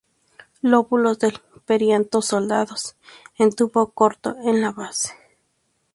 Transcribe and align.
Lóbulos 0.63 1.19
del 1.19 1.37
perianto 1.67 2.23
soldados 2.23 2.95
en 3.37 3.51
tubo 3.53 3.91
corto 3.91 4.35
en 4.43 4.59
la 4.59 4.71
base. 4.71 5.13